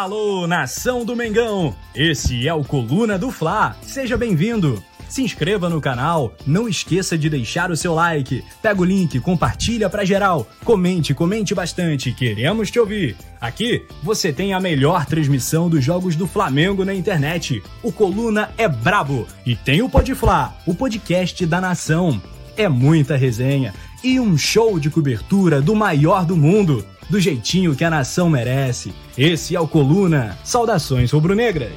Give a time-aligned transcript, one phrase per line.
[0.00, 1.76] Alô, nação do Mengão!
[1.94, 3.76] Esse é o Coluna do Fla.
[3.82, 4.82] Seja bem-vindo.
[5.10, 8.42] Se inscreva no canal, não esqueça de deixar o seu like.
[8.62, 10.48] Pega o link, compartilha pra geral.
[10.64, 13.14] Comente, comente bastante, queremos te ouvir.
[13.38, 17.62] Aqui você tem a melhor transmissão dos jogos do Flamengo na internet.
[17.82, 22.18] O Coluna é brabo e tem o Podfla, o podcast da nação.
[22.60, 23.72] É muita resenha
[24.04, 28.92] e um show de cobertura do maior do mundo do jeitinho que a nação merece.
[29.16, 30.38] Esse é o Coluna.
[30.44, 31.72] Saudações rubro-negras.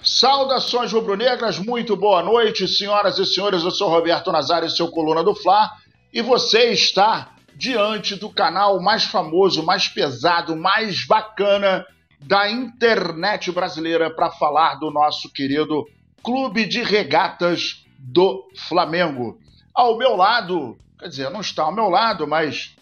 [0.00, 3.64] Saudações rubro-negras, muito boa noite, senhoras e senhores.
[3.64, 5.72] Eu sou Roberto Nazário, seu Coluna do Fla,
[6.12, 11.84] e você está diante do canal mais famoso, mais pesado, mais bacana
[12.26, 15.86] da internet brasileira para falar do nosso querido
[16.24, 19.38] Clube de Regatas do Flamengo.
[19.72, 22.74] Ao meu lado, quer dizer, não está ao meu lado, mas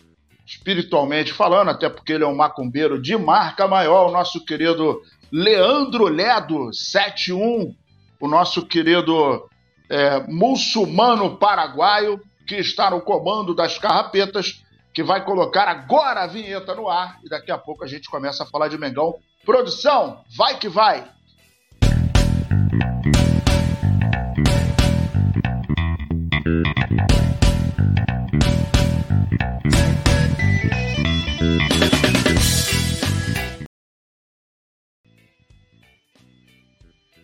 [0.47, 6.05] espiritualmente falando, até porque ele é um macumbeiro de marca maior, o nosso querido Leandro
[6.05, 7.75] Ledo, 71,
[8.21, 9.47] o nosso querido
[9.91, 14.63] é, muçulmano paraguaio, que está no comando das carrapetas,
[14.95, 18.45] que vai colocar agora a vinheta no ar e daqui a pouco a gente começa
[18.45, 19.15] a falar de Mengão.
[19.45, 21.13] Produção, vai que vai!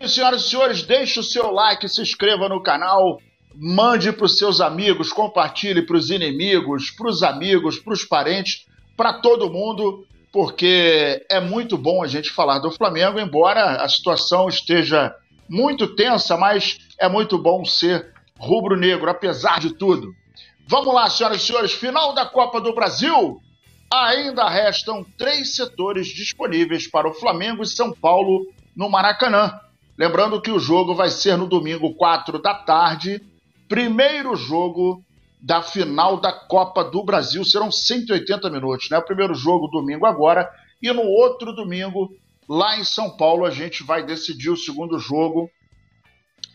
[0.06, 3.18] Senhoras e senhores, deixe o seu like, se inscreva no canal,
[3.54, 8.66] mande para os seus amigos, compartilhe para os inimigos, para os amigos, para os parentes,
[8.96, 14.48] para todo mundo, porque é muito bom a gente falar do Flamengo, embora a situação
[14.48, 15.14] esteja
[15.48, 20.14] muito tensa, mas é muito bom ser rubro-negro, apesar de tudo.
[20.66, 23.40] Vamos lá, senhoras e senhores, final da Copa do Brasil.
[23.92, 29.58] Ainda restam três setores disponíveis para o Flamengo e São Paulo no Maracanã.
[29.98, 33.20] Lembrando que o jogo vai ser no domingo, 4 da tarde,
[33.68, 35.04] primeiro jogo
[35.40, 37.44] da final da Copa do Brasil.
[37.44, 38.98] Serão 180 minutos, né?
[38.98, 40.48] O primeiro jogo domingo agora,
[40.82, 42.14] e no outro domingo,
[42.48, 45.50] lá em São Paulo, a gente vai decidir o segundo jogo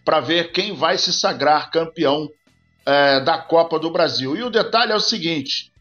[0.03, 2.29] para ver quem vai se sagrar campeão
[2.85, 4.37] é, da Copa do Brasil.
[4.37, 5.71] E o detalhe é o seguinte: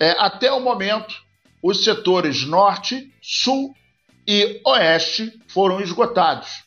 [0.00, 1.14] é, até o momento,
[1.62, 3.74] os setores norte, sul
[4.26, 6.64] e oeste foram esgotados.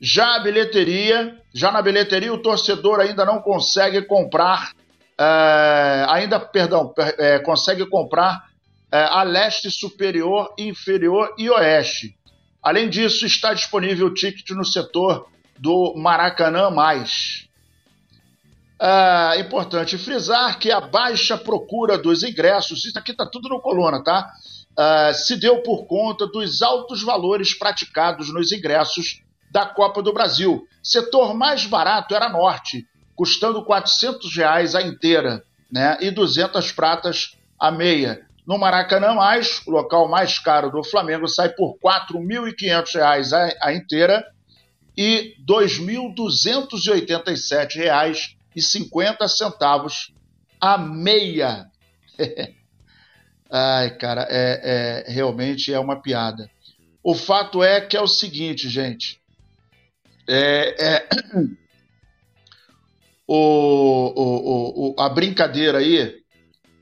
[0.00, 4.72] Já a bilheteria, já na bilheteria o torcedor ainda não consegue comprar,
[5.18, 8.48] é, ainda, perdão, é, consegue comprar
[8.90, 12.16] é, a leste superior, inferior e oeste.
[12.62, 17.46] Além disso, está disponível o ticket no setor do Maracanã mais.
[18.80, 24.02] É importante frisar que a baixa procura dos ingressos, isso aqui está tudo no coluna,
[24.02, 24.30] tá?
[24.76, 30.66] Uh, se deu por conta dos altos valores praticados nos ingressos da Copa do Brasil.
[30.82, 35.96] Setor mais barato era Norte, custando 400 reais a inteira, né?
[36.00, 38.26] E 200 pratas a meia.
[38.46, 43.72] No Maracanã mais, o local mais caro do Flamengo sai por 4.500 reais a, a
[43.72, 44.22] inteira
[44.96, 50.12] e 2.287 reais e 50 centavos
[50.60, 51.66] a meia.
[53.50, 56.50] Ai, cara, é, é, realmente é uma piada.
[57.02, 59.20] O fato é que é o seguinte, gente.
[60.28, 61.08] É, é,
[63.26, 66.14] o, o, o, a brincadeira aí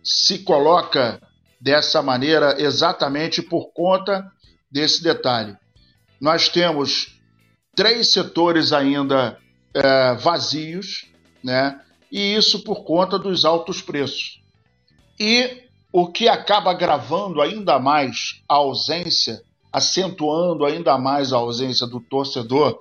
[0.03, 1.21] se coloca
[1.61, 4.31] dessa maneira exatamente por conta
[4.71, 5.57] desse detalhe.
[6.21, 7.21] Nós temos
[7.75, 9.39] três setores ainda
[9.75, 11.07] é, vazios,
[11.43, 11.81] né?
[12.11, 14.43] E isso por conta dos altos preços.
[15.19, 19.43] E o que acaba agravando ainda mais a ausência,
[19.73, 22.81] acentuando ainda mais a ausência do torcedor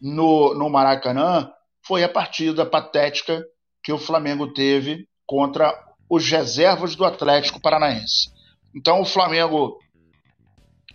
[0.00, 1.50] no, no Maracanã
[1.86, 3.44] foi a partida patética
[3.82, 5.72] que o Flamengo teve contra
[6.08, 8.30] os reservas do Atlético Paranaense.
[8.74, 9.78] Então o Flamengo,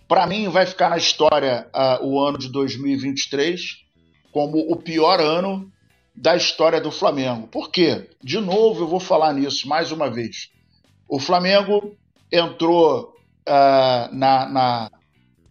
[0.06, 3.82] para mim, vai ficar na história uh, o ano de 2023
[4.30, 5.70] como o pior ano
[6.14, 7.46] da história do Flamengo.
[7.48, 8.10] Por quê?
[8.22, 10.50] De novo, eu vou falar nisso mais uma vez.
[11.08, 11.96] O Flamengo
[12.30, 13.14] entrou
[13.48, 14.90] uh, na, na,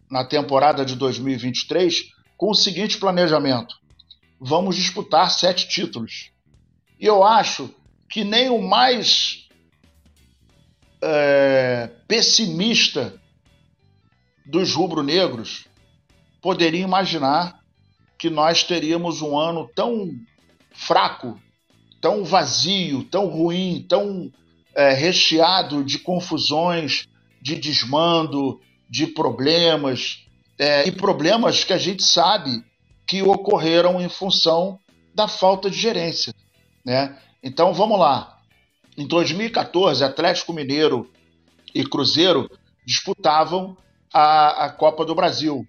[0.10, 3.81] na temporada de 2023 com o seguinte planejamento:
[4.42, 6.32] vamos disputar sete títulos.
[7.00, 7.70] E eu acho
[8.10, 9.48] que nem o mais
[11.00, 13.22] é, pessimista
[14.44, 15.68] dos rubro-negros
[16.42, 17.60] poderia imaginar
[18.18, 20.12] que nós teríamos um ano tão
[20.74, 21.40] fraco,
[22.02, 24.32] tão vazio, tão ruim, tão
[24.76, 27.08] é, recheado de confusões,
[27.40, 28.60] de desmando,
[28.90, 30.26] de problemas,
[30.58, 32.64] é, e problemas que a gente sabe
[33.12, 34.80] que ocorreram em função
[35.14, 36.34] da falta de gerência.
[36.86, 37.20] Né?
[37.44, 38.40] Então vamos lá.
[38.98, 41.12] Em 2014, Atlético Mineiro
[41.76, 42.50] e Cruzeiro
[42.86, 43.76] disputavam
[44.14, 45.68] a, a Copa do Brasil.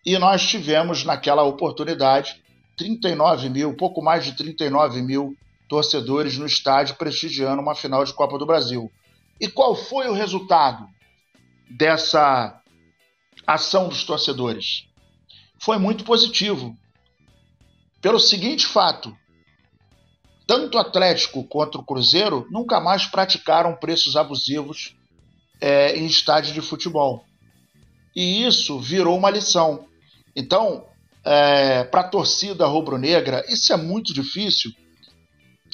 [0.06, 2.40] e nós tivemos naquela oportunidade
[2.76, 5.36] 39 mil, pouco mais de 39 mil
[5.68, 8.90] torcedores no estádio prestigiando uma final de Copa do Brasil.
[9.40, 10.88] E qual foi o resultado
[11.68, 12.58] dessa
[13.54, 14.84] ação dos torcedores?
[15.58, 16.76] Foi muito positivo.
[18.00, 19.16] Pelo seguinte fato:
[20.46, 24.94] tanto o Atlético quanto o Cruzeiro nunca mais praticaram preços abusivos
[25.60, 27.24] é, em estádio de futebol.
[28.14, 29.86] E isso virou uma lição.
[30.34, 30.86] Então,
[31.24, 34.72] é, para a torcida rubro-negra, isso é muito difícil,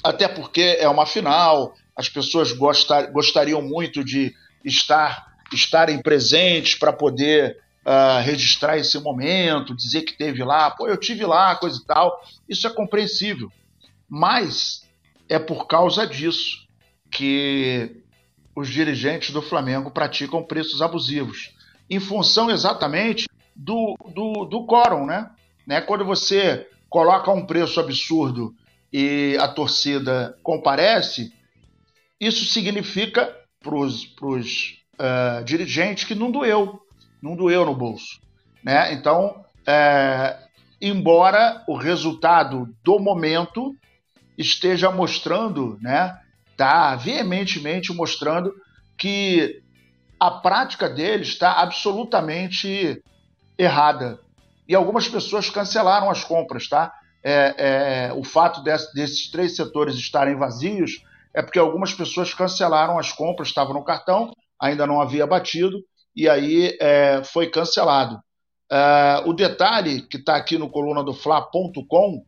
[0.02, 4.34] até porque é uma final, as pessoas gostar, gostariam muito de
[4.64, 10.96] estar estarem presentes para poder uh, registrar esse momento, dizer que teve lá, pô, eu
[10.96, 12.20] tive lá, coisa e tal.
[12.48, 13.50] Isso é compreensível.
[14.08, 14.88] Mas
[15.28, 16.66] é por causa disso
[17.10, 18.02] que
[18.56, 21.52] os dirigentes do Flamengo praticam preços abusivos,
[21.90, 25.30] em função exatamente do, do, do quórum, né?
[25.66, 25.80] né?
[25.80, 28.54] Quando você coloca um preço absurdo
[28.92, 31.32] e a torcida comparece,
[32.20, 36.80] isso significa para os uh, dirigentes que não doeu,
[37.24, 38.20] não doeu no bolso.
[38.62, 38.92] Né?
[38.92, 40.36] Então, é,
[40.78, 43.74] embora o resultado do momento
[44.36, 46.20] esteja mostrando, né,
[46.54, 48.52] tá veementemente mostrando
[48.98, 49.62] que
[50.20, 53.02] a prática deles está absolutamente
[53.56, 54.20] errada.
[54.68, 56.92] E algumas pessoas cancelaram as compras, tá?
[57.22, 62.98] É, é, o fato desse, desses três setores estarem vazios é porque algumas pessoas cancelaram
[62.98, 64.30] as compras, estavam no cartão,
[64.60, 65.82] ainda não havia batido,
[66.14, 68.20] e aí é, foi cancelado.
[68.70, 72.24] É, o detalhe que está aqui no coluna do Fla.com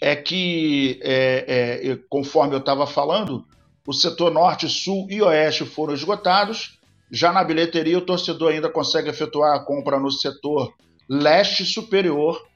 [0.00, 3.44] é que, é, é, conforme eu estava falando,
[3.86, 6.78] o setor norte, sul e oeste foram esgotados.
[7.10, 10.72] Já na bilheteria, o torcedor ainda consegue efetuar a compra no setor
[11.08, 12.46] leste superior,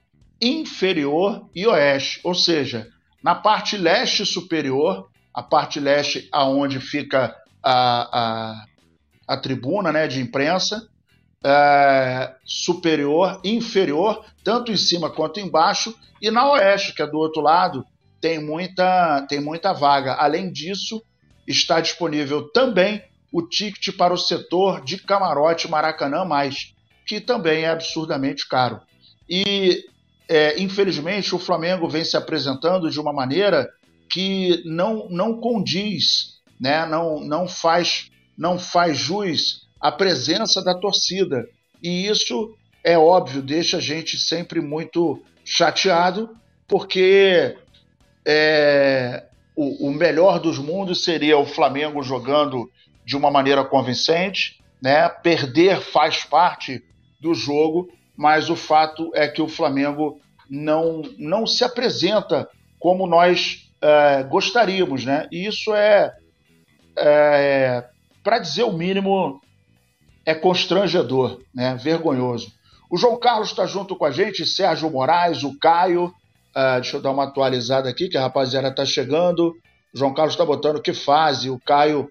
[0.40, 2.20] inferior e oeste.
[2.22, 2.88] Ou seja,
[3.20, 8.64] na parte leste superior, a parte leste aonde fica a, a,
[9.26, 10.88] a tribuna né, de imprensa,
[11.44, 17.42] é, superior, inferior, tanto em cima quanto embaixo, e na oeste, que é do outro
[17.42, 17.84] lado,
[18.20, 20.14] tem muita, tem muita vaga.
[20.14, 21.02] Além disso,
[21.46, 26.72] está disponível também o ticket para o setor de camarote Maracanã Mais,
[27.06, 28.80] que também é absurdamente caro.
[29.28, 29.84] E,
[30.28, 33.68] é, infelizmente, o Flamengo vem se apresentando de uma maneira
[34.10, 36.86] que não, não condiz, né?
[36.86, 41.48] não, não, faz, não faz jus à presença da torcida.
[41.82, 46.30] E isso, é óbvio, deixa a gente sempre muito chateado,
[46.66, 47.56] porque
[48.26, 49.24] é,
[49.54, 52.70] o, o melhor dos mundos seria o Flamengo jogando
[53.04, 55.08] de uma maneira convincente, né?
[55.08, 56.82] Perder faz parte
[57.20, 62.48] do jogo, mas o fato é que o Flamengo não, não se apresenta
[62.78, 65.28] como nós é, gostaríamos, né?
[65.30, 66.14] E isso é,
[66.96, 67.84] é
[68.24, 69.40] para dizer o mínimo,
[70.24, 71.76] é constrangedor, né?
[71.76, 72.50] Vergonhoso.
[72.90, 76.06] O João Carlos está junto com a gente, Sérgio Moraes, o Caio.
[76.06, 79.54] Uh, deixa eu dar uma atualizada aqui, que a rapaziada está chegando.
[79.94, 81.50] O João Carlos está botando que fase.
[81.50, 82.08] O Caio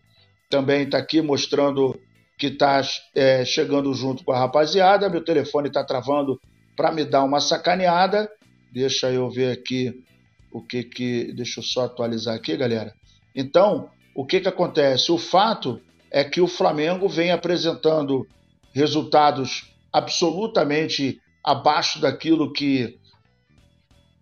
[0.50, 2.00] também está aqui mostrando
[2.38, 2.82] que está
[3.16, 5.10] é, chegando junto com a rapaziada.
[5.10, 6.40] Meu telefone está travando
[6.76, 8.30] para me dar uma sacaneada.
[8.72, 10.04] Deixa eu ver aqui
[10.52, 11.34] o que que.
[11.34, 12.94] Deixa eu só atualizar aqui, galera.
[13.36, 15.12] Então, o que que acontece?
[15.12, 15.82] O fato
[16.14, 18.28] é que o Flamengo vem apresentando
[18.72, 23.00] resultados absolutamente abaixo daquilo que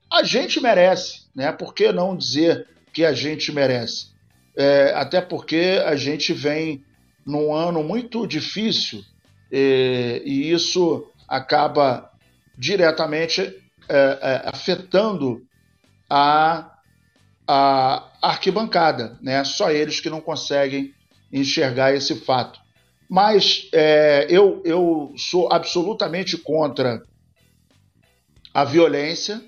[0.10, 1.52] a gente merece, né?
[1.52, 4.08] Por que não dizer que a gente merece?
[4.56, 6.82] É, até porque a gente vem
[7.26, 9.04] num ano muito difícil
[9.52, 12.10] e, e isso acaba
[12.58, 13.54] diretamente é,
[13.90, 15.46] é, afetando
[16.10, 16.72] a,
[17.46, 19.44] a arquibancada, né?
[19.44, 20.94] Só eles que não conseguem
[21.32, 22.60] enxergar esse fato.
[23.10, 27.04] Mas é, eu, eu sou absolutamente contra
[28.54, 29.42] a violência,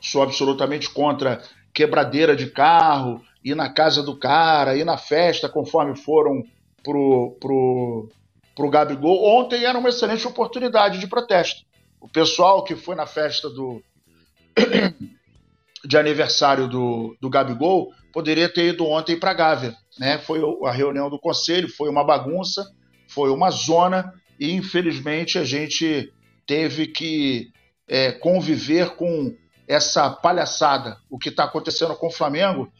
[0.00, 1.42] sou absolutamente contra
[1.74, 6.42] quebradeira de carro, ir na casa do cara, ir na festa, conforme foram
[6.82, 8.08] pro, pro,
[8.54, 9.24] pro Gabigol.
[9.40, 11.64] Ontem era uma excelente oportunidade de protesto.
[12.00, 13.82] O pessoal que foi na festa do
[15.84, 19.76] de aniversário do, do Gabigol poderia ter ido ontem para Gávea.
[19.98, 20.16] Né?
[20.16, 22.64] Foi a reunião do conselho, foi uma bagunça,
[23.06, 26.10] foi uma zona e infelizmente a gente
[26.46, 27.50] teve que
[27.86, 29.36] é, conviver com
[29.68, 30.96] essa palhaçada.
[31.10, 32.72] O que está acontecendo com o Flamengo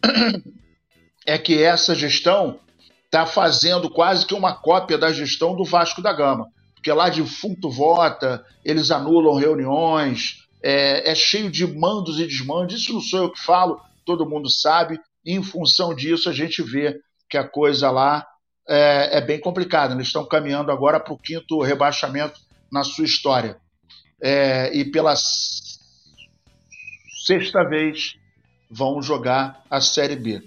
[1.26, 2.60] é que essa gestão
[3.06, 6.46] está fazendo quase que uma cópia da gestão do Vasco da Gama.
[6.72, 12.76] Porque lá defunto vota, eles anulam reuniões, é, é cheio de mandos e desmandos.
[12.76, 14.98] Isso não sou eu que falo, todo mundo sabe.
[15.24, 18.26] E em função disso, a gente vê que a coisa lá
[18.68, 19.94] é, é bem complicada.
[19.94, 23.58] Eles estão caminhando agora para o quinto rebaixamento na sua história.
[24.22, 25.14] É, e pela
[27.26, 28.16] sexta vez
[28.70, 30.42] vão jogar a Série B.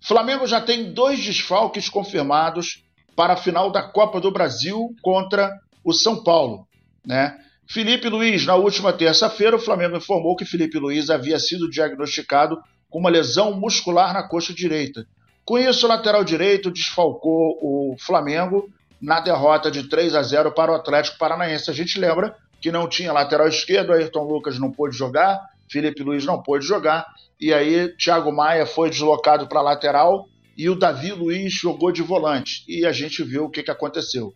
[0.00, 2.82] Flamengo já tem dois desfalques confirmados
[3.14, 5.50] para a final da Copa do Brasil contra
[5.84, 6.66] o São Paulo.
[7.06, 7.38] Né?
[7.68, 12.98] Felipe Luiz, na última terça-feira, o Flamengo informou que Felipe Luiz havia sido diagnosticado com
[12.98, 15.06] uma lesão muscular na coxa direita.
[15.44, 18.68] Com isso, o lateral direito desfalcou o Flamengo
[19.00, 21.70] na derrota de 3 a 0 para o Atlético Paranaense.
[21.70, 26.24] A gente lembra que não tinha lateral esquerdo, Ayrton Lucas não pôde jogar, Felipe Luiz
[26.24, 27.06] não pôde jogar,
[27.40, 32.62] e aí Thiago Maia foi deslocado para lateral e o Davi Luiz jogou de volante.
[32.68, 34.32] E a gente viu o que, que aconteceu.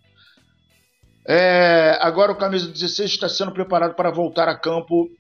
[1.29, 5.11] É, agora o camisa 16 está sendo preparado para voltar a campo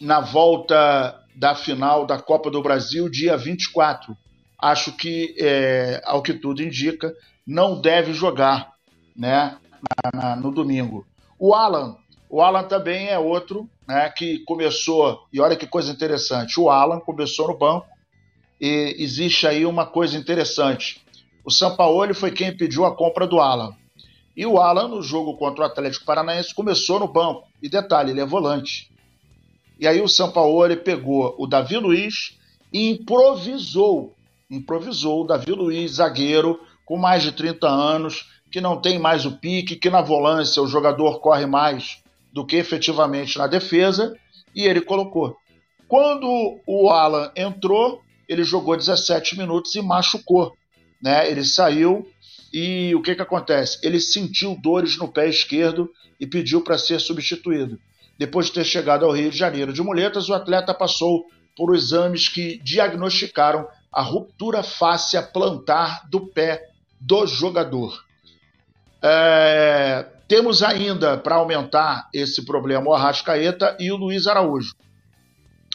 [0.00, 4.16] na volta da final da Copa do Brasil, dia 24
[4.58, 7.14] acho que, é, ao que tudo indica,
[7.46, 8.72] não deve jogar
[9.14, 9.56] né,
[10.04, 11.06] na, na, no domingo.
[11.38, 11.96] O Alan,
[12.28, 17.00] o Alan também é outro né, que começou, e olha que coisa interessante, o Alan
[17.00, 17.86] começou no banco,
[18.60, 21.04] e existe aí uma coisa interessante.
[21.44, 23.76] O Sampaoli foi quem pediu a compra do Alan.
[24.36, 27.44] E o Alan, no jogo contra o Atlético Paranaense, começou no banco.
[27.62, 28.90] E detalhe, ele é volante.
[29.80, 32.36] E aí o Sampaoli pegou o Davi Luiz
[32.72, 34.14] e improvisou
[34.50, 39.32] improvisou o Davi Luiz, zagueiro, com mais de 30 anos, que não tem mais o
[39.32, 42.02] pique, que na volância o jogador corre mais
[42.32, 44.16] do que efetivamente na defesa,
[44.54, 45.36] e ele colocou.
[45.88, 50.52] Quando o Alan entrou, ele jogou 17 minutos e machucou.
[51.02, 51.30] Né?
[51.30, 52.08] Ele saiu
[52.58, 53.78] e o que, que acontece?
[53.82, 57.78] Ele sentiu dores no pé esquerdo e pediu para ser substituído.
[58.18, 62.30] Depois de ter chegado ao Rio de Janeiro de muletas, o atleta passou por exames
[62.30, 66.62] que diagnosticaram a ruptura fáscia plantar do pé
[66.98, 68.02] do jogador.
[69.02, 74.74] É, temos ainda para aumentar esse problema o Arrascaeta e o Luiz Araújo.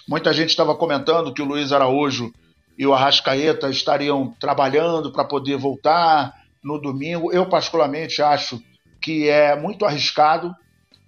[0.07, 2.33] Muita gente estava comentando que o Luiz Araújo
[2.75, 7.31] e o Arrascaeta estariam trabalhando para poder voltar no domingo.
[7.31, 8.61] Eu, particularmente, acho
[9.01, 10.53] que é muito arriscado,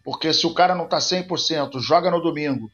[0.03, 2.69] porque se o cara não está 100%, joga no domingo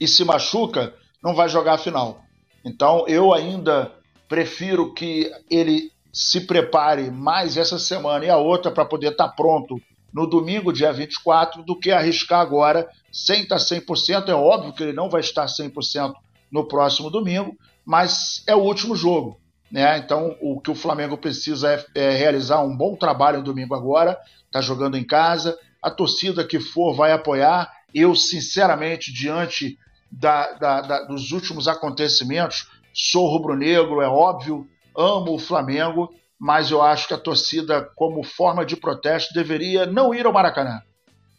[0.00, 2.22] e se machuca, não vai jogar a final.
[2.64, 3.92] Então eu ainda
[4.28, 9.34] prefiro que ele se prepare mais essa semana e a outra para poder estar tá
[9.34, 9.80] pronto
[10.12, 14.28] no domingo, dia 24, do que arriscar agora sem estar 100%.
[14.28, 16.14] É óbvio que ele não vai estar 100%
[16.50, 19.40] no próximo domingo, mas é o último jogo.
[19.74, 19.98] Né?
[19.98, 24.16] Então, o que o Flamengo precisa é, é realizar um bom trabalho no domingo agora,
[24.46, 27.68] está jogando em casa, a torcida que for vai apoiar.
[27.92, 29.76] Eu, sinceramente, diante
[30.08, 32.70] da, da, da, dos últimos acontecimentos.
[32.94, 34.64] Sou rubro-negro, é óbvio,
[34.96, 40.14] amo o Flamengo, mas eu acho que a torcida, como forma de protesto, deveria não
[40.14, 40.82] ir ao Maracanã.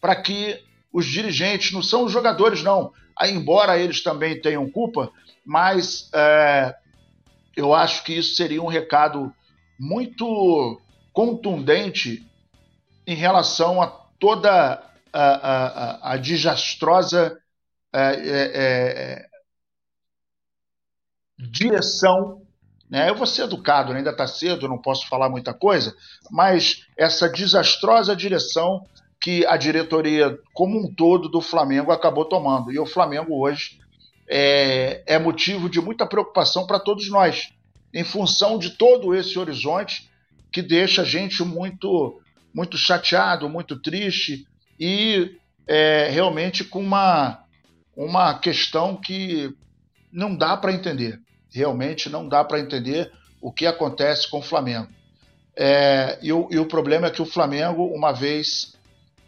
[0.01, 0.61] Para que
[0.91, 2.91] os dirigentes, não são os jogadores, não,
[3.23, 5.09] embora eles também tenham culpa,
[5.45, 6.75] mas é,
[7.55, 9.33] eu acho que isso seria um recado
[9.79, 10.81] muito
[11.13, 12.25] contundente
[13.07, 13.87] em relação a
[14.19, 14.83] toda
[15.13, 17.39] a, a, a, desastrosa
[17.93, 19.25] é, é, é,
[21.37, 22.41] direção.
[22.89, 23.09] Né?
[23.09, 23.99] Eu vou ser educado, né?
[23.99, 25.95] ainda está cedo, não posso falar muita coisa,
[26.29, 28.85] mas essa desastrosa direção
[29.21, 32.71] que a diretoria como um todo do Flamengo acabou tomando.
[32.71, 33.79] E o Flamengo hoje
[34.27, 37.49] é, é motivo de muita preocupação para todos nós,
[37.93, 40.09] em função de todo esse horizonte
[40.51, 42.21] que deixa a gente muito,
[42.53, 44.47] muito chateado, muito triste
[44.79, 47.45] e é, realmente com uma
[47.95, 49.55] uma questão que
[50.11, 51.19] não dá para entender.
[51.51, 54.89] Realmente não dá para entender o que acontece com o Flamengo.
[55.55, 58.75] É, e, o, e, o, problema é que o Flamengo, uma vez,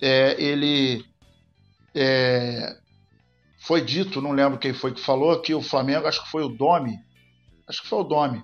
[0.01, 1.05] é, ele
[1.95, 2.75] é,
[3.67, 6.47] foi dito, não lembro quem foi que falou, que o Flamengo, acho que foi o
[6.47, 6.97] Domi,
[7.67, 8.41] acho que foi o Domi,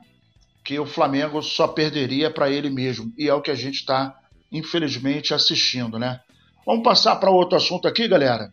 [0.66, 3.14] que o Flamengo só perderia para ele mesmo.
[3.18, 4.14] E é o que a gente está,
[4.52, 6.20] infelizmente, assistindo, né?
[6.66, 8.52] Vamos passar para outro assunto aqui, galera.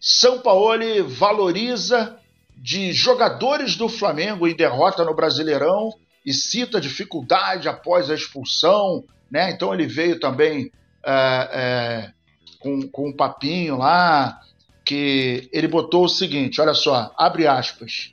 [0.00, 2.16] São Paulo valoriza
[2.56, 5.90] de jogadores do Flamengo em derrota no Brasileirão
[6.24, 9.50] e cita dificuldade após a expulsão, né?
[9.50, 10.70] Então ele veio também
[11.04, 12.12] é, é,
[12.60, 14.40] com, com um papinho lá
[14.84, 18.12] que ele botou o seguinte, olha só, abre aspas.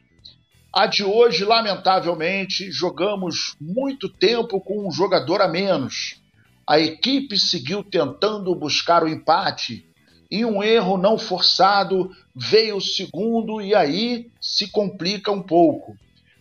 [0.73, 6.21] A de hoje, lamentavelmente, jogamos muito tempo com um jogador a menos.
[6.67, 9.87] A equipe seguiu tentando buscar o empate
[10.29, 15.97] e um erro não forçado veio o segundo e aí se complica um pouco.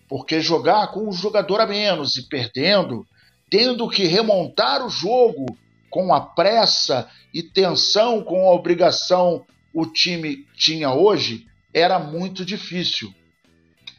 [0.08, 3.06] Porque jogar com um jogador a menos e perdendo,
[3.48, 5.46] tendo que remontar o jogo
[5.88, 13.12] com a pressa e tensão com a obrigação o time tinha hoje, era muito difícil.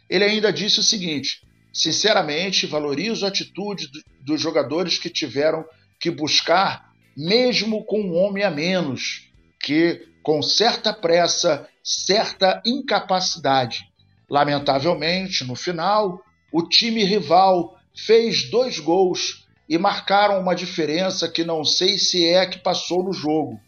[0.09, 3.87] Ele ainda disse o seguinte: sinceramente, valorizo a atitude
[4.25, 5.63] dos jogadores que tiveram
[5.99, 9.29] que buscar, mesmo com um homem a menos,
[9.61, 13.85] que com certa pressa, certa incapacidade.
[14.27, 16.19] Lamentavelmente, no final,
[16.51, 22.47] o time rival fez dois gols e marcaram uma diferença que não sei se é
[22.47, 23.59] que passou no jogo.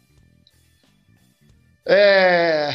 [1.86, 2.74] É...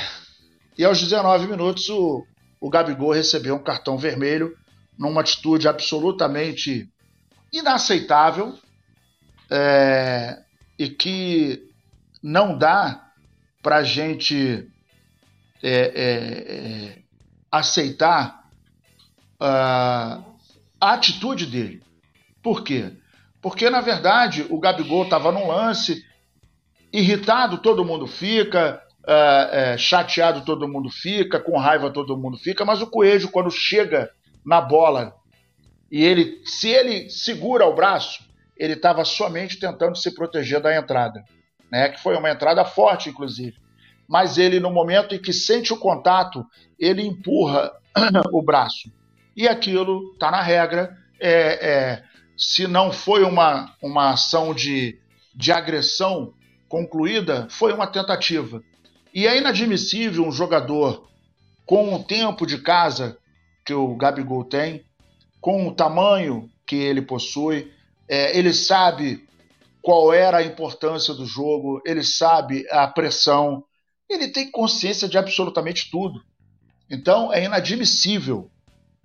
[0.78, 2.26] E aos 19 minutos, o,
[2.60, 4.56] o Gabigol recebeu um cartão vermelho
[4.98, 6.90] numa atitude absolutamente
[7.52, 8.58] inaceitável
[9.50, 10.42] é,
[10.78, 11.70] e que
[12.22, 13.12] não dá
[13.62, 14.68] para a gente
[15.64, 16.98] é, é, é,
[17.52, 18.44] aceitar
[19.40, 20.24] a
[20.80, 21.84] atitude dele.
[22.42, 22.92] Por quê?
[23.42, 26.04] Porque, na verdade, o Gabigol estava num lance,
[26.92, 32.66] irritado todo mundo fica, é, é, chateado todo mundo fica, com raiva todo mundo fica,
[32.66, 34.10] mas o Coelho, quando chega
[34.46, 35.16] na bola
[35.92, 38.24] e ele, se ele segura o braço,
[38.58, 41.24] ele estava somente tentando se proteger da entrada,
[41.72, 41.90] né?
[41.90, 43.56] Que foi uma entrada forte, inclusive.
[44.08, 46.46] Mas ele, no momento em que sente o contato,
[46.80, 47.72] ele empurra
[48.32, 48.92] o braço.
[49.36, 50.96] E aquilo está na regra.
[51.20, 51.32] É,
[51.70, 52.04] é,
[52.38, 55.00] se não foi uma, uma ação de,
[55.34, 56.34] de agressão
[56.68, 58.62] concluída, foi uma tentativa.
[59.16, 61.08] E é inadmissível um jogador
[61.66, 63.18] com o tempo de casa
[63.66, 64.84] que o Gabigol tem,
[65.40, 67.72] com o tamanho que ele possui,
[68.10, 69.26] é, ele sabe
[69.82, 73.64] qual era a importância do jogo, ele sabe a pressão,
[74.10, 76.22] ele tem consciência de absolutamente tudo.
[76.92, 78.52] Então é inadmissível.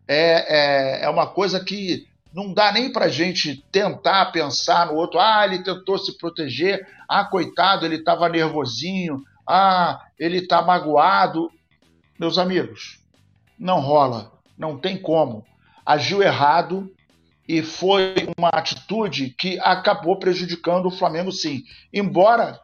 [0.09, 5.21] É, é, é uma coisa que não dá nem para gente tentar pensar no outro.
[5.21, 6.85] Ah, ele tentou se proteger.
[7.09, 11.51] Ah, coitado, ele estava nervosinho ah, ele está magoado.
[12.19, 13.01] Meus amigos,
[13.59, 15.45] não rola, não tem como.
[15.85, 16.91] Agiu errado
[17.49, 21.65] e foi uma atitude que acabou prejudicando o Flamengo, sim.
[21.93, 22.61] Embora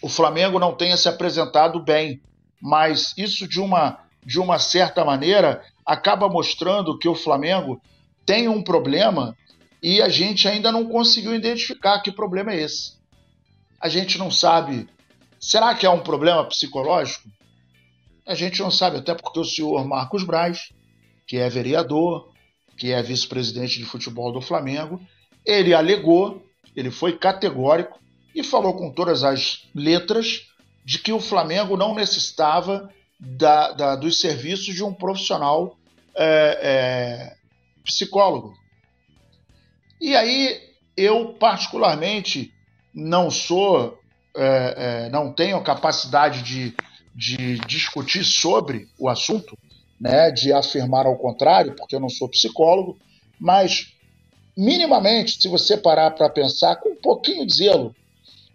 [0.00, 2.22] o Flamengo não tenha se apresentado bem,
[2.60, 7.80] mas isso de uma, de uma certa maneira acaba mostrando que o Flamengo
[8.24, 9.36] tem um problema
[9.82, 12.94] e a gente ainda não conseguiu identificar que problema é esse.
[13.80, 14.88] A gente não sabe
[15.40, 17.28] Será que é um problema psicológico?
[18.26, 20.72] A gente não sabe, até porque o senhor Marcos Braz,
[21.26, 22.32] que é vereador,
[22.76, 25.00] que é vice-presidente de futebol do Flamengo,
[25.44, 26.44] ele alegou,
[26.76, 27.98] ele foi categórico
[28.34, 30.46] e falou com todas as letras
[30.84, 35.76] de que o Flamengo não necessitava da, da, dos serviços de um profissional
[36.14, 37.36] é, é,
[37.84, 38.54] psicólogo.
[40.00, 40.60] E aí,
[40.96, 42.52] eu, particularmente,
[42.94, 43.98] não sou
[44.38, 44.74] é,
[45.06, 46.74] é, não tenho capacidade de,
[47.14, 49.58] de discutir sobre o assunto,
[50.00, 52.96] né, de afirmar ao contrário, porque eu não sou psicólogo,
[53.38, 53.92] mas
[54.56, 57.94] minimamente, se você parar para pensar com um pouquinho de zelo,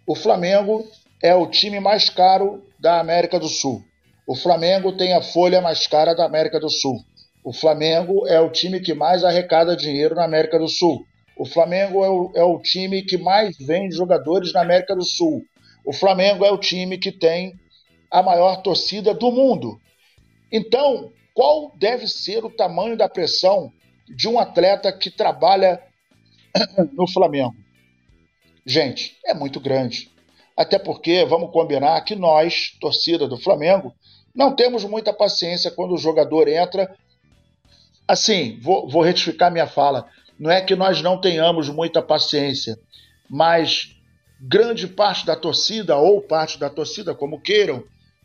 [0.06, 0.86] o Flamengo
[1.22, 3.82] é o time mais caro da América do Sul.
[4.26, 7.04] O Flamengo tem a folha mais cara da América do Sul.
[7.42, 11.04] O Flamengo é o time que mais arrecada dinheiro na América do Sul.
[11.36, 15.44] O Flamengo é o, é o time que mais vende jogadores na América do Sul.
[15.84, 17.58] O Flamengo é o time que tem
[18.10, 19.78] a maior torcida do mundo.
[20.50, 23.72] Então, qual deve ser o tamanho da pressão
[24.08, 25.82] de um atleta que trabalha
[26.92, 27.54] no Flamengo?
[28.64, 30.10] Gente, é muito grande.
[30.56, 33.92] Até porque, vamos combinar que nós, torcida do Flamengo,
[34.34, 36.92] Não temos muita paciência quando o jogador entra.
[38.06, 40.08] Assim, vou, vou retificar minha fala.
[40.38, 42.76] Não é que nós não tenhamos muita paciência,
[43.30, 43.93] mas
[44.40, 47.84] grande parte da torcida, ou parte da torcida, como queiram,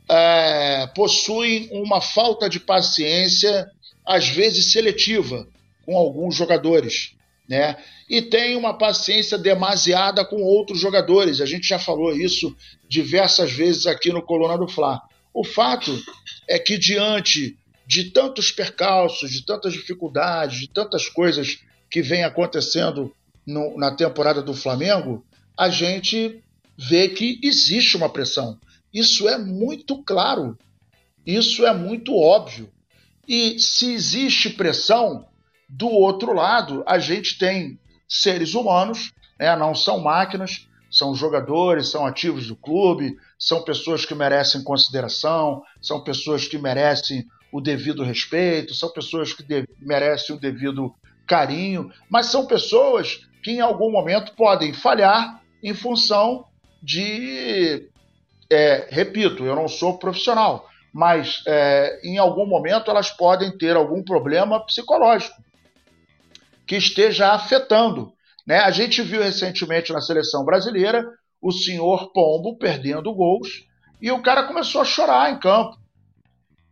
[0.10, 3.70] é, possuem uma falta de paciência,
[4.06, 5.48] às vezes seletiva,
[5.86, 7.14] com alguns jogadores.
[7.48, 7.78] Né?
[8.10, 11.42] E tem uma paciência demasiada com outros jogadores.
[11.42, 12.56] A gente já falou isso
[12.88, 15.02] diversas vezes aqui no Coluna do Fla.
[15.34, 15.92] O fato
[16.48, 23.12] é que, diante de tantos percalços, de tantas dificuldades, de tantas coisas que vem acontecendo
[23.46, 25.24] no, na temporada do Flamengo,
[25.60, 26.42] a gente
[26.78, 28.58] vê que existe uma pressão.
[28.94, 30.58] Isso é muito claro,
[31.26, 32.72] isso é muito óbvio.
[33.28, 35.28] E se existe pressão,
[35.68, 42.06] do outro lado, a gente tem seres humanos, né, não são máquinas, são jogadores, são
[42.06, 48.74] ativos do clube, são pessoas que merecem consideração, são pessoas que merecem o devido respeito,
[48.74, 49.44] são pessoas que
[49.80, 50.96] merecem o devido
[51.28, 56.46] carinho, mas são pessoas que em algum momento podem falhar em função
[56.82, 57.90] de.
[58.50, 64.04] É, repito, eu não sou profissional, mas é, em algum momento elas podem ter algum
[64.04, 65.36] problema psicológico
[66.66, 68.12] que esteja afetando.
[68.46, 68.60] Né?
[68.60, 71.06] A gente viu recentemente na seleção brasileira
[71.42, 73.66] o senhor Pombo perdendo gols
[74.02, 75.78] e o cara começou a chorar em campo.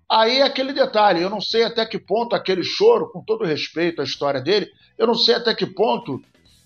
[0.09, 4.05] Aí aquele detalhe, eu não sei até que ponto aquele choro, com todo respeito à
[4.05, 6.21] história dele, eu não sei até que ponto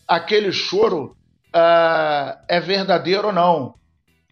[0.08, 1.16] aquele choro
[1.56, 3.76] uh, é verdadeiro ou não,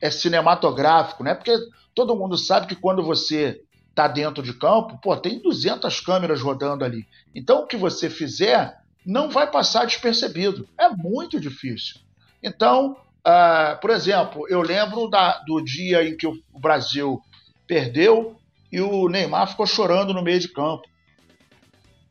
[0.01, 1.35] é cinematográfico, né?
[1.35, 1.55] Porque
[1.93, 6.85] todo mundo sabe que quando você está dentro de campo, pô, tem 200 câmeras rodando
[6.85, 7.05] ali.
[7.35, 10.67] Então o que você fizer não vai passar despercebido.
[10.77, 11.99] É muito difícil.
[12.41, 12.95] Então,
[13.27, 17.21] uh, por exemplo, eu lembro da, do dia em que o Brasil
[17.67, 18.37] perdeu
[18.71, 20.83] e o Neymar ficou chorando no meio de campo.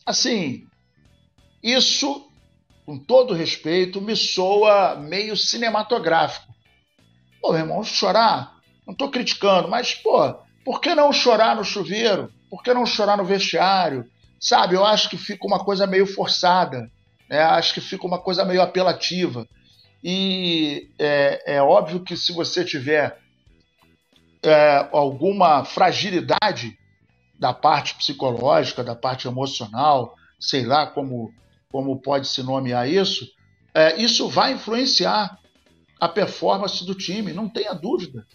[0.04, 0.66] Assim,
[1.62, 2.27] isso,
[2.88, 6.50] com todo respeito, me soa meio cinematográfico.
[7.38, 8.54] Pô, meu irmão, chorar,
[8.86, 10.32] não estou criticando, mas, pô,
[10.64, 12.32] por que não chorar no chuveiro?
[12.48, 14.06] Por que não chorar no vestiário?
[14.40, 16.90] Sabe, eu acho que fica uma coisa meio forçada,
[17.28, 17.42] né?
[17.42, 19.46] acho que fica uma coisa meio apelativa.
[20.02, 23.18] E é, é óbvio que se você tiver
[24.42, 26.78] é, alguma fragilidade
[27.38, 31.30] da parte psicológica, da parte emocional, sei lá como,
[31.70, 33.28] como pode se nomear isso,
[33.74, 35.38] é, isso vai influenciar
[36.00, 38.26] a performance do time, não tenha dúvida.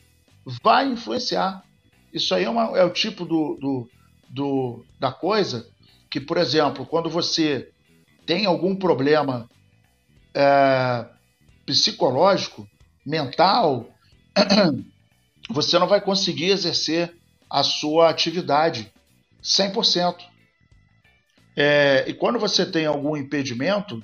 [0.61, 1.63] Vai influenciar.
[2.13, 3.89] Isso aí é, uma, é o tipo do, do,
[4.29, 5.67] do, da coisa
[6.09, 7.71] que, por exemplo, quando você
[8.25, 9.49] tem algum problema
[10.33, 11.05] é,
[11.65, 12.67] psicológico,
[13.05, 13.87] mental,
[15.49, 17.15] você não vai conseguir exercer
[17.49, 18.91] a sua atividade
[19.41, 20.32] 100%.
[21.55, 24.03] É, e quando você tem algum impedimento,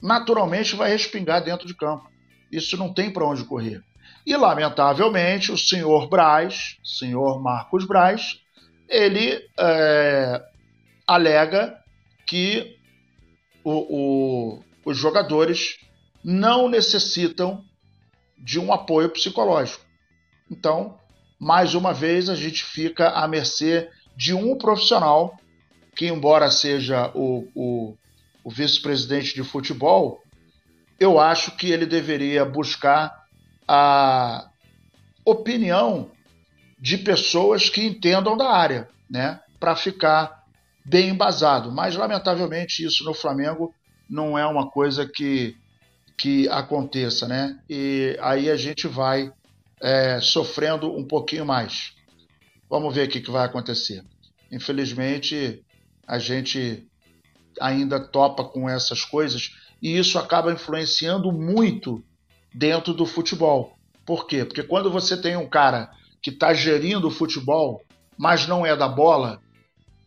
[0.00, 2.10] naturalmente vai respingar dentro de campo.
[2.50, 3.82] Isso não tem para onde correr.
[4.24, 8.40] E, lamentavelmente, o senhor Braz, senhor Marcos Braz,
[8.88, 10.42] ele é,
[11.06, 11.78] alega
[12.26, 12.76] que
[13.62, 15.78] o, o, os jogadores
[16.24, 17.64] não necessitam
[18.38, 19.84] de um apoio psicológico.
[20.50, 20.98] Então,
[21.38, 25.36] mais uma vez, a gente fica à mercê de um profissional
[25.96, 27.96] que, embora seja o, o,
[28.44, 30.22] o vice-presidente de futebol,
[31.00, 33.24] eu acho que ele deveria buscar
[33.66, 34.48] a
[35.24, 36.10] opinião
[36.78, 40.44] de pessoas que entendam da área, né, para ficar
[40.84, 41.72] bem embasado.
[41.72, 43.74] Mas, lamentavelmente, isso no Flamengo
[44.08, 45.56] não é uma coisa que,
[46.16, 47.58] que aconteça, né?
[47.68, 49.32] E aí a gente vai
[49.80, 51.92] é, sofrendo um pouquinho mais.
[52.68, 54.04] Vamos ver o que, que vai acontecer.
[54.52, 55.64] Infelizmente,
[56.06, 56.86] a gente
[57.60, 59.50] ainda topa com essas coisas
[59.82, 62.04] e isso acaba influenciando muito
[62.54, 63.76] dentro do futebol.
[64.04, 64.44] Por quê?
[64.44, 65.90] Porque quando você tem um cara
[66.22, 67.82] que está gerindo o futebol,
[68.16, 69.40] mas não é da bola,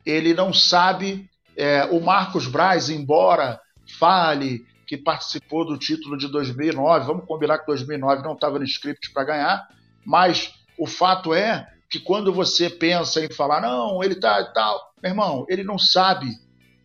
[0.05, 1.29] ele não sabe.
[1.55, 3.59] É, o Marcos Braz, embora
[3.99, 7.05] fale que participou do título de 2009.
[7.05, 9.67] Vamos combinar que 2009 não estava no script para ganhar,
[10.05, 15.11] mas o fato é que quando você pensa em falar, não, ele tá tal, meu
[15.11, 16.27] irmão, ele não sabe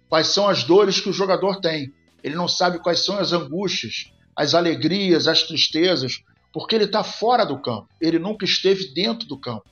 [0.08, 1.92] quais são as dores que o jogador tem.
[2.22, 7.44] Ele não sabe quais são as angústias, as alegrias, as tristezas, porque ele está fora
[7.44, 7.88] do campo.
[8.00, 9.64] Ele nunca esteve dentro do campo.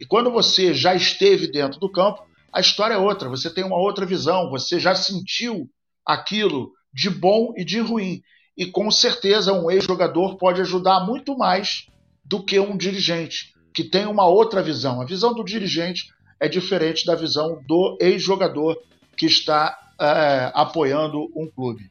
[0.00, 3.28] E quando você já esteve dentro do campo, a história é outra.
[3.28, 4.50] Você tem uma outra visão.
[4.50, 5.68] Você já sentiu
[6.04, 8.22] aquilo de bom e de ruim.
[8.56, 11.86] E com certeza um ex-jogador pode ajudar muito mais
[12.24, 13.52] do que um dirigente.
[13.72, 15.00] Que tem uma outra visão.
[15.00, 18.76] A visão do dirigente é diferente da visão do ex-jogador
[19.16, 21.90] que está é, apoiando um clube.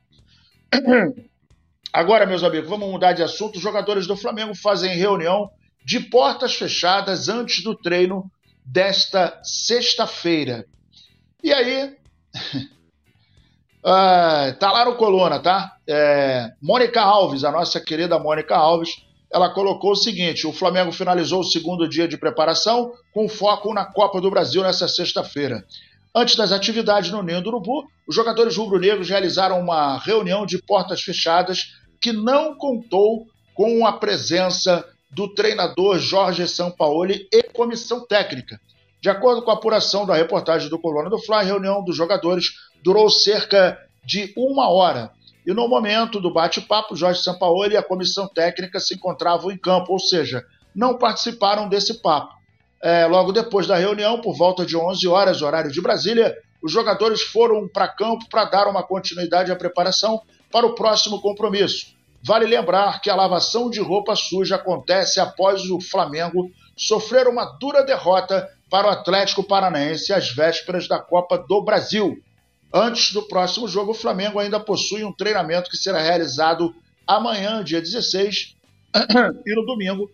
[1.93, 3.55] Agora, meus amigos, vamos mudar de assunto.
[3.55, 5.49] Os jogadores do Flamengo fazem reunião
[5.83, 8.29] de portas fechadas antes do treino
[8.63, 10.65] desta sexta-feira.
[11.43, 11.95] E aí,
[13.83, 15.77] uh, tá lá no coluna, tá?
[15.87, 21.41] É, Mônica Alves, a nossa querida Mônica Alves, ela colocou o seguinte: o Flamengo finalizou
[21.41, 25.65] o segundo dia de preparação com foco na Copa do Brasil nessa sexta-feira.
[26.13, 31.01] Antes das atividades no Ninho do Urubu, os jogadores rubro-negros realizaram uma reunião de portas
[31.01, 38.59] fechadas que não contou com a presença do treinador Jorge Sampaoli e comissão técnica.
[39.01, 42.47] De acordo com a apuração da reportagem do Coluna do Fla, a reunião dos jogadores
[42.83, 45.11] durou cerca de uma hora.
[45.49, 49.93] E no momento do bate-papo, Jorge Sampaoli e a comissão técnica se encontravam em campo,
[49.93, 52.35] ou seja, não participaram desse papo.
[52.83, 57.23] É, logo depois da reunião, por volta de 11 horas, horário de Brasília, os jogadores
[57.23, 61.95] foram para campo para dar uma continuidade à preparação para o próximo compromisso.
[62.23, 67.81] Vale lembrar que a lavação de roupa suja acontece após o Flamengo sofrer uma dura
[67.81, 72.21] derrota para o Atlético Paranaense às vésperas da Copa do Brasil.
[72.73, 76.73] Antes do próximo jogo, o Flamengo ainda possui um treinamento que será realizado
[77.07, 78.55] amanhã, dia 16,
[79.45, 80.09] e no domingo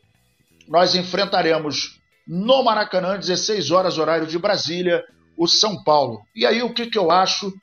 [0.67, 5.03] nós enfrentaremos no Maracanã, 16 horas, horário de Brasília,
[5.37, 6.21] o São Paulo.
[6.35, 7.53] E aí, o que, que eu acho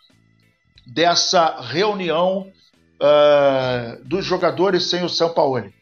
[0.87, 2.52] dessa reunião
[3.00, 5.72] uh, dos jogadores sem o São Paulo?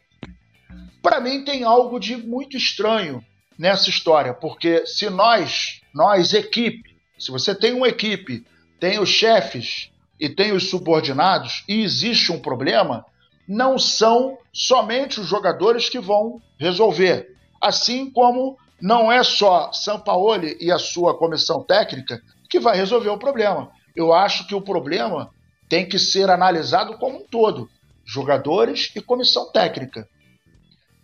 [1.01, 3.23] Para mim, tem algo de muito estranho
[3.57, 8.45] nessa história, porque se nós, nós, equipe, se você tem uma equipe,
[8.81, 13.05] tem os chefes e tem os subordinados, e existe um problema,
[13.47, 17.35] não são somente os jogadores que vão resolver.
[17.61, 23.19] Assim como não é só Sampaoli e a sua comissão técnica que vai resolver o
[23.19, 23.71] problema.
[23.95, 25.29] Eu acho que o problema
[25.69, 27.69] tem que ser analisado como um todo,
[28.03, 30.07] jogadores e comissão técnica.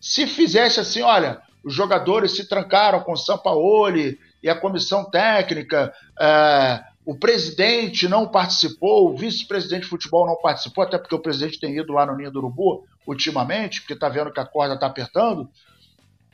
[0.02, 6.84] Se fizesse assim, olha, os jogadores se trancaram com Sampaoli e a comissão técnica, é,
[7.08, 11.78] o presidente não participou, o vice-presidente de futebol não participou, até porque o presidente tem
[11.78, 15.50] ido lá no Ninho do Urubu ultimamente, porque está vendo que a corda está apertando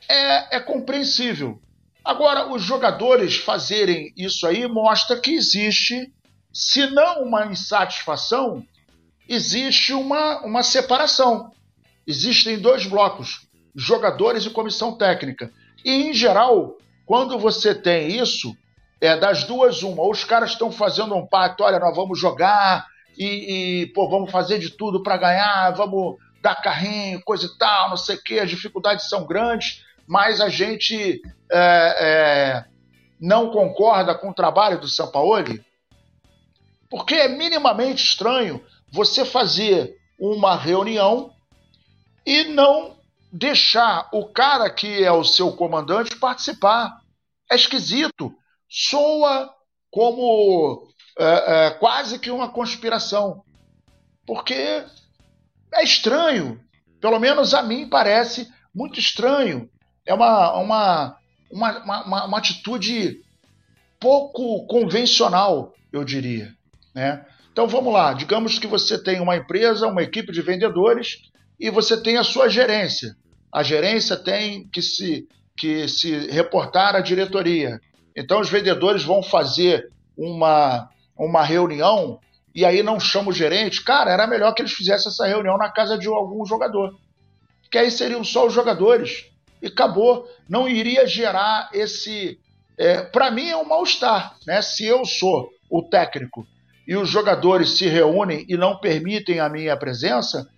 [0.08, 1.62] é, é compreensível.
[2.04, 6.12] Agora, os jogadores fazerem isso aí mostra que existe,
[6.52, 8.66] se não uma insatisfação,
[9.28, 11.52] existe uma, uma separação.
[12.04, 15.52] Existem dois blocos, jogadores e comissão técnica.
[15.84, 18.56] E, em geral, quando você tem isso,
[19.04, 20.02] é das duas uma.
[20.02, 22.86] Ou os caras estão fazendo um pacto, olha, nós vamos jogar
[23.18, 27.90] e, e pô, vamos fazer de tudo para ganhar, vamos dar carrinho, coisa e tal,
[27.90, 32.64] não sei o quê, as dificuldades são grandes mas a gente é, é,
[33.20, 35.64] não concorda com o trabalho do Sampaoli?
[36.90, 41.32] Porque é minimamente estranho você fazer uma reunião
[42.24, 42.96] e não
[43.32, 47.00] deixar o cara que é o seu comandante participar.
[47.50, 48.32] É esquisito.
[48.76, 49.50] Soa
[49.90, 53.44] como é, é, quase que uma conspiração.
[54.26, 54.84] Porque
[55.72, 56.60] é estranho.
[57.00, 59.70] Pelo menos a mim parece muito estranho
[60.06, 61.16] é uma, uma,
[61.50, 63.20] uma, uma, uma atitude
[63.98, 66.52] pouco convencional, eu diria.
[66.94, 67.24] Né?
[67.52, 71.22] Então vamos lá, digamos que você tem uma empresa, uma equipe de vendedores
[71.58, 73.16] e você tem a sua gerência.
[73.52, 77.80] A gerência tem que se, que se reportar à diretoria.
[78.16, 82.20] Então os vendedores vão fazer uma, uma reunião
[82.54, 83.82] e aí não chama o gerente.
[83.82, 86.96] Cara, era melhor que eles fizessem essa reunião na casa de algum jogador.
[87.70, 89.26] Que aí seriam só os jogadores
[89.60, 90.28] e acabou.
[90.48, 92.38] Não iria gerar esse.
[92.78, 94.36] É, Para mim é um mal-estar.
[94.46, 94.62] Né?
[94.62, 96.46] Se eu sou o técnico
[96.86, 100.48] e os jogadores se reúnem e não permitem a minha presença,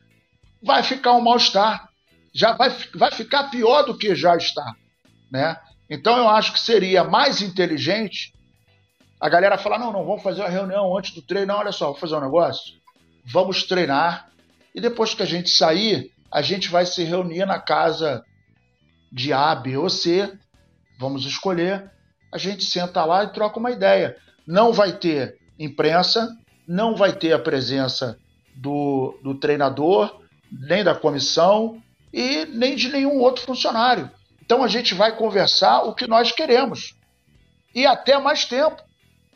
[0.63, 1.89] vai ficar um mal-estar.
[2.35, 4.75] Já vai, vai ficar pior do que já está.
[5.31, 5.57] Né?
[5.89, 8.33] Então eu acho que seria mais inteligente
[9.21, 11.55] a galera falar: não, não, vamos fazer uma reunião antes do treino.
[11.55, 12.75] Olha só, vou fazer um negócio.
[13.25, 14.31] Vamos treinar
[14.77, 18.23] e depois que a gente sair, a gente vai se reunir na casa
[19.11, 20.31] de A, B ou C,
[20.99, 21.91] vamos escolher,
[22.31, 24.19] a gente senta lá e troca uma ideia.
[24.47, 26.29] Não vai ter imprensa,
[26.69, 28.19] não vai ter a presença
[28.55, 30.21] do, do treinador,
[30.53, 34.11] nem da comissão e nem de nenhum outro funcionário.
[34.47, 36.95] Então a gente vai conversar o que nós queremos.
[37.75, 38.81] E até mais tempo.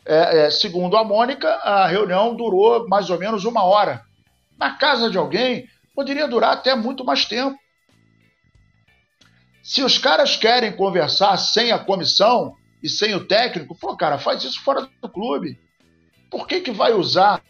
[0.03, 4.03] É, é, segundo a Mônica, a reunião durou mais ou menos uma hora.
[4.57, 7.55] Na casa de alguém, poderia durar até muito mais tempo.
[9.61, 14.43] Se os caras querem conversar sem a comissão e sem o técnico, pô, cara, faz
[14.43, 15.59] isso fora do clube.
[16.31, 17.43] Por que, que vai usar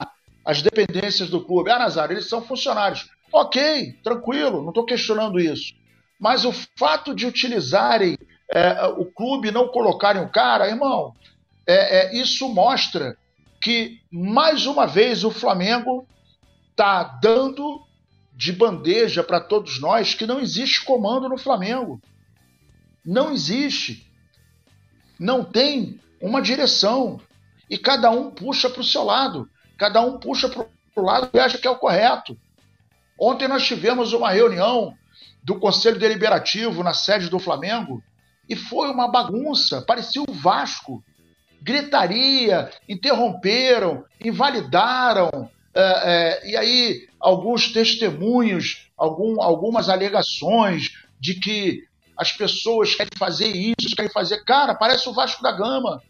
[0.43, 1.71] as dependências do clube?
[1.71, 3.08] Ah, Nazário, eles são funcionários.
[3.32, 5.74] Ok, tranquilo, não estou questionando isso.
[6.21, 8.15] Mas o fato de utilizarem
[8.53, 11.15] é, o clube não colocarem o cara, irmão,
[11.65, 13.17] é, é, isso mostra
[13.60, 16.07] que, mais uma vez, o Flamengo
[16.69, 17.81] está dando
[18.36, 21.99] de bandeja para todos nós que não existe comando no Flamengo.
[23.03, 24.07] Não existe.
[25.19, 27.19] Não tem uma direção.
[27.67, 29.49] E cada um puxa para o seu lado.
[29.75, 32.38] Cada um puxa para o lado que acha que é o correto.
[33.19, 34.95] Ontem nós tivemos uma reunião
[35.43, 38.04] do Conselho Deliberativo na sede do Flamengo
[38.47, 39.82] e foi uma bagunça.
[39.82, 41.04] Parecia o Vasco.
[41.62, 51.84] Gritaria, interromperam, invalidaram, é, é, e aí alguns testemunhos, algum, algumas alegações de que
[52.17, 54.43] as pessoas querem fazer isso, querem fazer.
[54.43, 56.01] Cara, parece o Vasco da Gama.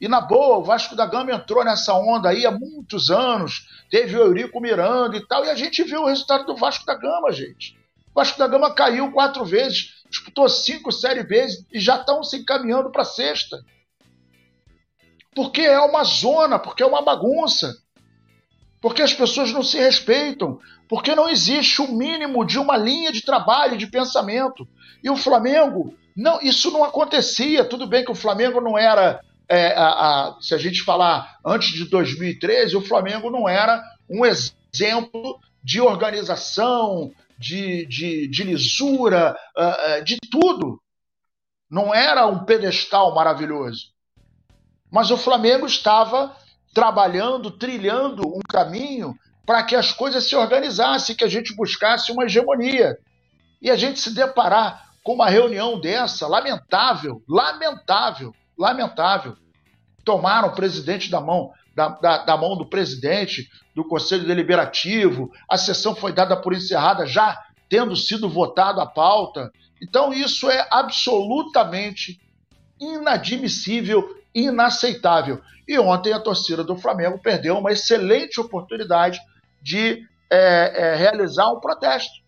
[0.00, 4.16] E na boa, o Vasco da Gama entrou nessa onda aí há muitos anos, teve
[4.16, 7.30] o Eurico Miranda e tal, e a gente viu o resultado do Vasco da Gama,
[7.32, 7.78] gente.
[8.20, 12.90] Vasco da Gama caiu quatro vezes, disputou cinco série vezes e já estão se encaminhando
[12.90, 13.58] para sexta.
[15.34, 17.74] Porque é uma zona, porque é uma bagunça
[18.80, 23.22] porque as pessoas não se respeitam, porque não existe o mínimo de uma linha de
[23.22, 24.66] trabalho, de pensamento.
[25.04, 27.64] E o Flamengo, não, isso não acontecia.
[27.64, 31.70] Tudo bem que o Flamengo não era, é, a, a, se a gente falar antes
[31.70, 40.04] de 2013, o Flamengo não era um exemplo de organização, de, de, de lisura, uh,
[40.04, 40.78] de tudo.
[41.70, 43.86] Não era um pedestal maravilhoso.
[44.90, 46.36] Mas o Flamengo estava
[46.74, 52.24] trabalhando, trilhando um caminho para que as coisas se organizassem, que a gente buscasse uma
[52.24, 52.98] hegemonia.
[53.62, 59.34] E a gente se deparar com uma reunião dessa, lamentável, lamentável, lamentável.
[60.04, 65.56] Tomaram o presidente da mão, da, da, da mão do presidente do Conselho Deliberativo, a
[65.56, 67.40] sessão foi dada por encerrada já
[67.70, 69.50] tendo sido votado a pauta.
[69.80, 72.20] Então, isso é absolutamente
[72.78, 75.40] inadmissível inaceitável.
[75.66, 79.18] E ontem a torcida do Flamengo perdeu uma excelente oportunidade
[79.62, 82.20] de é, é, realizar um protesto.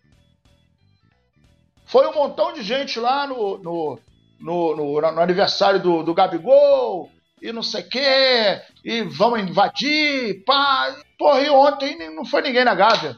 [1.85, 3.99] Foi um montão de gente lá no, no,
[4.41, 7.11] no, no, no aniversário do, do Gabigol
[7.42, 10.94] e não sei o quê, e vamos invadir, pá.
[11.18, 13.16] Porra, e ontem não foi ninguém na Gávea.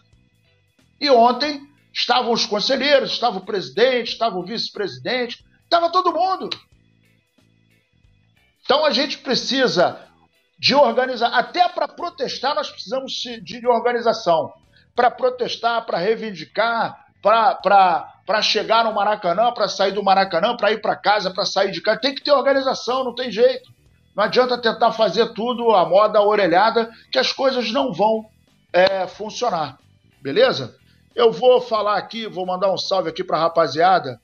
[0.99, 1.61] E ontem
[1.93, 6.49] estavam os conselheiros, estava o presidente, estava o vice-presidente, estava todo mundo.
[8.65, 10.01] Então a gente precisa
[10.59, 14.55] de organizar, até para protestar nós precisamos de organização.
[14.97, 20.97] Para protestar, para reivindicar, para chegar no Maracanã, para sair do Maracanã, para ir para
[20.97, 22.01] casa, para sair de casa.
[22.01, 23.74] Tem que ter organização, não tem jeito.
[24.15, 28.27] Não adianta tentar fazer tudo a moda orelhada, que as coisas não vão
[28.73, 29.79] é, funcionar.
[30.23, 30.77] Beleza?
[31.15, 34.21] Eu vou falar aqui, vou mandar um salve aqui para a rapaziada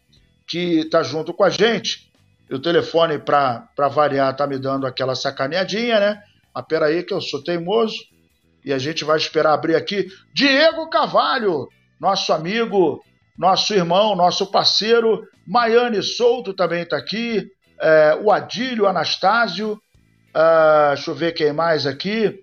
[0.48, 2.10] que está junto com a gente.
[2.48, 6.22] E o telefone, para variar, tá me dando aquela sacaneadinha, né?
[6.52, 7.96] Mas peraí que eu sou teimoso.
[8.64, 10.08] E a gente vai esperar abrir aqui.
[10.34, 13.02] Diego Carvalho, nosso amigo,
[13.38, 15.26] nosso irmão, nosso parceiro.
[15.46, 17.50] Maiane Souto também está aqui.
[17.80, 19.72] É, o Adílio Anastásio.
[20.30, 22.40] Uh, deixa eu ver quem mais aqui.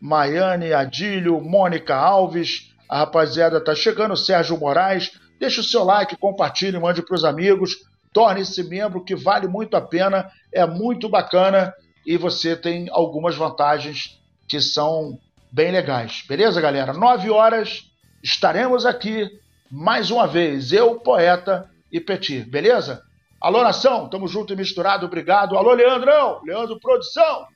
[0.00, 2.72] Maiane, Adílio, Mônica Alves.
[2.88, 4.16] A rapaziada tá chegando.
[4.16, 5.12] Sérgio Moraes.
[5.40, 7.72] Deixa o seu like, compartilhe, mande para os amigos
[8.14, 11.74] torne-se membro, que vale muito a pena, é muito bacana
[12.06, 15.18] e você tem algumas vantagens que são
[15.52, 16.24] bem legais.
[16.26, 16.92] Beleza, galera?
[16.92, 17.82] Nove horas
[18.22, 19.28] estaremos aqui
[19.70, 23.02] mais uma vez, eu, poeta e Petit, beleza?
[23.44, 25.58] Alô, nação, tamo junto e misturado, obrigado.
[25.58, 27.46] Alô, Leandrão, Leandro Produção,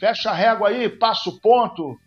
[0.00, 1.98] fecha a régua aí, passa o ponto,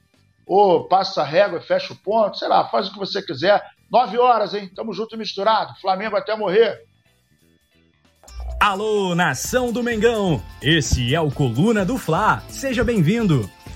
[0.43, 3.63] ou passa a régua e fecha o ponto, sei lá, faz o que você quiser.
[3.91, 4.67] Nove horas, hein?
[4.75, 5.79] Tamo junto e misturado.
[5.79, 6.81] Flamengo até morrer.
[8.59, 10.41] Alô, nação do Mengão!
[10.59, 12.41] Esse é o Coluna do Fla.
[12.49, 13.47] Seja bem-vindo!